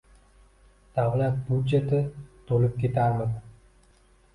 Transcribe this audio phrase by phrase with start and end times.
[1.01, 2.03] davlat byudjeti
[2.49, 3.33] to‘lib ketardimi?!